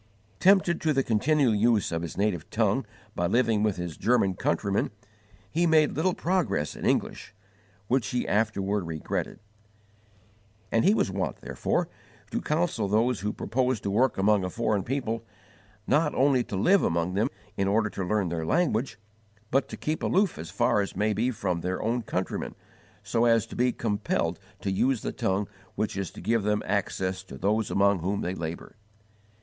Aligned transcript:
Tempted 0.39 0.81
to 0.81 0.93
the 0.93 1.03
continual 1.03 1.53
use 1.53 1.91
of 1.91 2.01
his 2.01 2.17
native 2.17 2.49
tongue 2.49 2.87
by 3.13 3.27
living 3.27 3.61
with 3.61 3.75
his 3.75 3.97
German 3.97 4.33
countrymen, 4.33 4.89
he 5.51 5.67
made 5.67 5.91
little 5.91 6.15
progress 6.15 6.75
in 6.75 6.87
English, 6.87 7.35
which 7.87 8.07
he 8.07 8.27
afterward 8.27 8.87
regretted; 8.87 9.39
and 10.71 10.83
he 10.85 10.95
was 10.95 11.11
wont, 11.11 11.41
therefore, 11.41 11.87
to 12.31 12.41
counsel 12.41 12.87
those 12.87 13.19
who 13.19 13.31
propose 13.31 13.79
to 13.81 13.91
work 13.91 14.17
among 14.17 14.43
a 14.43 14.49
foreign 14.49 14.81
people, 14.81 15.23
not 15.85 16.15
only 16.15 16.43
to 16.45 16.55
live 16.55 16.81
among 16.81 17.13
them 17.13 17.29
in 17.55 17.67
order 17.67 17.91
to 17.91 18.03
learn 18.03 18.29
their 18.29 18.43
language, 18.43 18.97
but 19.51 19.69
to 19.69 19.77
keep 19.77 20.01
aloof 20.01 20.39
as 20.39 20.49
far 20.49 20.81
as 20.81 20.95
may 20.95 21.13
be 21.13 21.29
from 21.29 21.61
their 21.61 21.79
own 21.79 22.01
countrymen, 22.01 22.55
so 23.03 23.25
as 23.25 23.45
to 23.45 23.55
be 23.55 23.71
compelled 23.71 24.39
to 24.61 24.71
use 24.71 25.03
the 25.03 25.11
tongue 25.11 25.47
which 25.75 25.95
is 25.95 26.09
to 26.09 26.21
give 26.21 26.41
them 26.41 26.63
access 26.65 27.21
to 27.21 27.37
those 27.37 27.69
among 27.69 27.99
whom 27.99 28.21
they 28.21 28.33
labour. 28.33 28.75